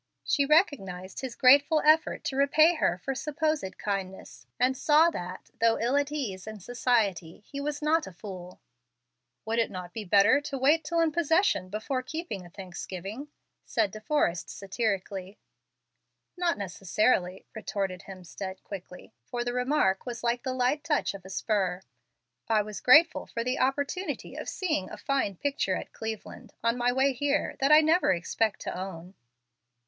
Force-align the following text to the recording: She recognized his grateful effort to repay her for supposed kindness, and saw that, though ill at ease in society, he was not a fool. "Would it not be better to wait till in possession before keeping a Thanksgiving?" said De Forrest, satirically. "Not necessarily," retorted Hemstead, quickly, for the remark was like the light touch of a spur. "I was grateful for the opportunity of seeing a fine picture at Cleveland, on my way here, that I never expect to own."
She 0.23 0.47
recognized 0.47 1.19
his 1.21 1.35
grateful 1.35 1.79
effort 1.85 2.23
to 2.23 2.35
repay 2.35 2.73
her 2.73 2.97
for 2.97 3.13
supposed 3.13 3.77
kindness, 3.77 4.47
and 4.59 4.75
saw 4.75 5.11
that, 5.11 5.51
though 5.59 5.77
ill 5.79 5.95
at 5.95 6.11
ease 6.11 6.47
in 6.47 6.59
society, 6.59 7.41
he 7.45 7.61
was 7.61 7.83
not 7.83 8.07
a 8.07 8.11
fool. 8.11 8.59
"Would 9.45 9.59
it 9.59 9.69
not 9.69 9.93
be 9.93 10.03
better 10.03 10.41
to 10.41 10.57
wait 10.57 10.83
till 10.83 11.01
in 11.01 11.11
possession 11.11 11.69
before 11.69 12.01
keeping 12.01 12.43
a 12.43 12.49
Thanksgiving?" 12.49 13.27
said 13.63 13.91
De 13.91 14.01
Forrest, 14.01 14.49
satirically. 14.49 15.37
"Not 16.35 16.57
necessarily," 16.57 17.45
retorted 17.53 18.01
Hemstead, 18.07 18.63
quickly, 18.63 19.13
for 19.27 19.43
the 19.43 19.53
remark 19.53 20.07
was 20.07 20.23
like 20.23 20.41
the 20.41 20.55
light 20.55 20.83
touch 20.83 21.13
of 21.13 21.23
a 21.25 21.29
spur. 21.29 21.83
"I 22.47 22.63
was 22.63 22.81
grateful 22.81 23.27
for 23.27 23.43
the 23.43 23.59
opportunity 23.59 24.35
of 24.35 24.49
seeing 24.49 24.89
a 24.89 24.97
fine 24.97 25.35
picture 25.35 25.75
at 25.75 25.93
Cleveland, 25.93 26.55
on 26.63 26.75
my 26.75 26.91
way 26.91 27.13
here, 27.13 27.55
that 27.59 27.71
I 27.71 27.81
never 27.81 28.11
expect 28.11 28.61
to 28.61 28.75
own." 28.75 29.13